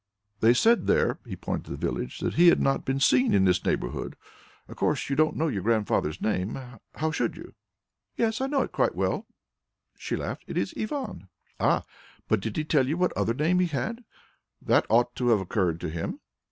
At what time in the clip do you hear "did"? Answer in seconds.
12.49-12.65